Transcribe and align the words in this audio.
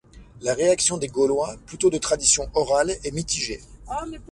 La 0.41 0.55
réaction 0.55 0.97
des 0.97 1.07
Gaulois, 1.09 1.57
plutôt 1.67 1.91
de 1.91 1.99
tradition 1.99 2.49
orale, 2.55 2.89
est 3.03 3.11
mitigée... 3.13 3.61